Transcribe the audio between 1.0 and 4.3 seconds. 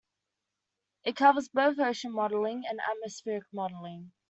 It covers both Ocean modelling and Atmospheric Modelling.